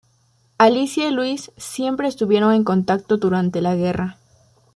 [0.57, 4.17] Alicia y Luis siempre estuvieron en contacto durante la guerra.